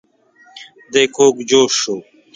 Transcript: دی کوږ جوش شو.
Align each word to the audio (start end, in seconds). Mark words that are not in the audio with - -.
دی 0.93 1.03
کوږ 1.15 1.35
جوش 1.49 1.73
شو. 1.81 1.97